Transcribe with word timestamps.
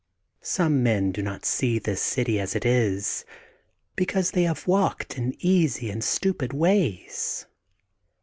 Some 0.41 0.81
men 0.81 1.11
do 1.11 1.21
not 1.21 1.45
see 1.45 1.77
this 1.77 2.01
city 2.01 2.39
as 2.39 2.55
it 2.55 2.65
is, 2.65 3.23
because 3.95 4.31
they 4.31 4.41
have 4.45 4.65
walked 4.65 5.15
in 5.15 5.35
easy 5.45 5.91
and 5.91 6.03
stupid 6.03 6.53
ways. 6.53 7.45